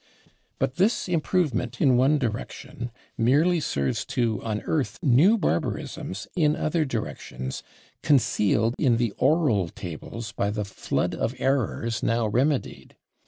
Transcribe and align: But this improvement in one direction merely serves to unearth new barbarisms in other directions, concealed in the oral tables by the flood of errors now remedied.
But 0.57 0.77
this 0.77 1.07
improvement 1.07 1.79
in 1.79 1.95
one 1.95 2.17
direction 2.17 2.89
merely 3.19 3.59
serves 3.59 4.03
to 4.05 4.41
unearth 4.43 4.97
new 5.03 5.37
barbarisms 5.37 6.27
in 6.35 6.55
other 6.55 6.85
directions, 6.85 7.61
concealed 8.01 8.73
in 8.79 8.97
the 8.97 9.11
oral 9.19 9.69
tables 9.69 10.31
by 10.31 10.49
the 10.49 10.65
flood 10.65 11.13
of 11.13 11.35
errors 11.37 12.01
now 12.01 12.27
remedied. 12.27 12.95